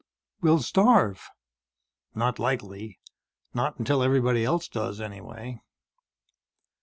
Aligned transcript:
"We'll 0.41 0.57
starve." 0.63 1.29
"Not 2.15 2.39
likely. 2.39 2.99
Not 3.53 3.77
until 3.77 4.01
everybody 4.01 4.43
else 4.43 4.67
does, 4.67 4.99
anyway." 4.99 5.61